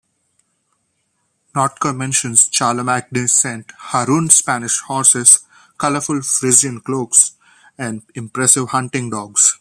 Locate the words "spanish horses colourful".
4.31-6.23